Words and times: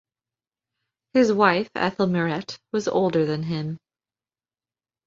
His 1.13 1.31
wife 1.31 1.69
Ethel 1.75 2.07
Mairet 2.07 2.57
was 2.71 2.87
older 2.87 3.23
than 3.23 3.43
him. 3.43 3.77